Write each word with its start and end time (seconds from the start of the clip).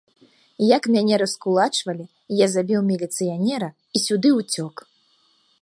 Як 0.77 0.87
мяне 0.95 1.15
раскулачвалі, 1.23 2.05
я 2.41 2.47
забіў 2.55 2.81
міліцыянера 2.89 3.69
і 4.01 4.05
сюды 4.07 4.29
ўцёк. 4.43 4.75